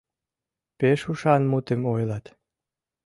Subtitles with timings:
[0.79, 2.25] Пеш ушан мутым ойлат.